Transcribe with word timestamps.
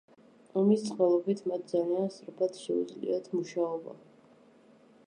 ამის 0.61 0.85
წყალობით 0.87 1.43
მათ 1.51 1.67
ძალიან 1.75 2.09
სწრაფად 2.17 2.59
შეუძლიათ 2.63 3.31
მუშაობა. 3.39 3.97